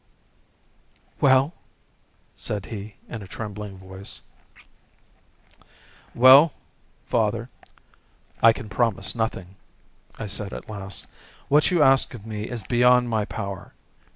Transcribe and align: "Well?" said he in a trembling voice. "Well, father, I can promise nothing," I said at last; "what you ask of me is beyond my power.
"Well?" 1.19 1.53
said 2.35 2.65
he 2.65 2.95
in 3.07 3.21
a 3.21 3.27
trembling 3.27 3.77
voice. 3.77 4.19
"Well, 6.15 6.53
father, 7.05 7.49
I 8.41 8.51
can 8.51 8.67
promise 8.67 9.13
nothing," 9.13 9.57
I 10.17 10.25
said 10.25 10.53
at 10.53 10.67
last; 10.67 11.05
"what 11.49 11.69
you 11.69 11.83
ask 11.83 12.15
of 12.15 12.25
me 12.25 12.49
is 12.49 12.63
beyond 12.63 13.09
my 13.09 13.25
power. 13.25 13.73